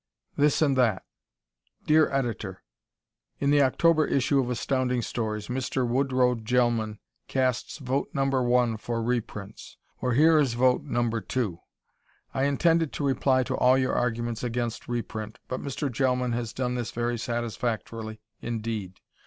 [0.35, 1.03] This and That
[1.85, 2.63] Dear Editor:
[3.39, 5.87] In the October issue of Astounding Stories, Mr.
[5.87, 8.25] Woodrow Gelman casts vote No.
[8.25, 9.77] 1 for reprints.
[10.01, 11.07] Well, here is vote No.
[11.19, 11.59] 2.
[12.33, 15.87] I intended to reply to all your arguments against reprint, but Mr.
[15.87, 19.01] Gelman has done this very satisfactorily, indeed.